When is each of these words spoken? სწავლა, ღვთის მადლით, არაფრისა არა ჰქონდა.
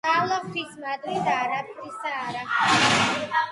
სწავლა, 0.05 0.37
ღვთის 0.45 0.71
მადლით, 0.85 1.29
არაფრისა 1.35 2.17
არა 2.25 2.43
ჰქონდა. 2.57 3.47